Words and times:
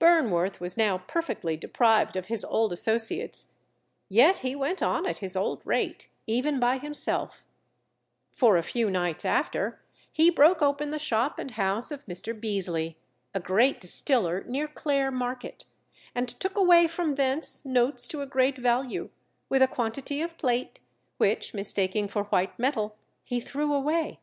Burnworth 0.00 0.58
was 0.58 0.78
now 0.78 0.96
perfectly 1.06 1.54
deprived 1.54 2.16
of 2.16 2.28
his 2.28 2.46
old 2.46 2.72
associates, 2.72 3.52
yet 4.08 4.38
he 4.38 4.54
went 4.56 4.82
on 4.82 5.04
at 5.04 5.18
his 5.18 5.36
old 5.36 5.60
rate, 5.66 6.08
even 6.26 6.58
by 6.58 6.78
himself; 6.78 7.44
for 8.30 8.56
a 8.56 8.62
few 8.62 8.88
nights 8.90 9.26
after, 9.26 9.78
he 10.10 10.30
broke 10.30 10.62
open 10.62 10.92
the 10.92 10.98
shop 10.98 11.38
and 11.38 11.50
house 11.50 11.90
of 11.90 12.06
Mr. 12.06 12.32
Beezely, 12.32 12.94
a 13.34 13.38
great 13.38 13.78
distiller 13.78 14.42
near 14.44 14.66
Clare 14.66 15.10
Market, 15.10 15.66
and 16.14 16.26
took 16.26 16.56
away 16.56 16.86
from 16.86 17.16
thence 17.16 17.62
notes 17.66 18.08
to 18.08 18.22
a 18.22 18.26
great 18.26 18.56
value, 18.56 19.10
with 19.50 19.60
a 19.60 19.68
quantity 19.68 20.22
of 20.22 20.38
plate, 20.38 20.80
which 21.18 21.52
mistaking 21.52 22.08
for 22.08 22.24
white 22.24 22.58
metal 22.58 22.96
he 23.24 23.40
threw 23.40 23.74
away. 23.74 24.20